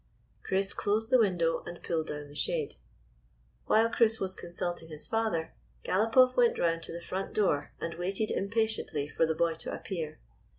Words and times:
Chris 0.43 0.73
closed 0.73 1.11
the 1.11 1.19
window 1.19 1.61
and 1.67 1.83
pulled 1.83 2.07
down 2.07 2.27
the 2.27 2.33
shade. 2.33 2.73
While 3.67 3.87
Chris 3.87 4.19
was 4.19 4.33
consulting 4.33 4.89
his 4.89 5.05
father 5.05 5.53
Galop 5.85 6.17
off 6.17 6.35
went 6.35 6.57
round 6.57 6.81
to 6.85 6.91
the 6.91 6.99
front 7.01 7.35
door 7.35 7.71
and 7.79 7.93
waited 7.93 8.31
impatiently 8.31 9.07
for 9.07 9.27
the 9.27 9.35
boy 9.35 9.53
to 9.53 9.71
appear. 9.71 10.17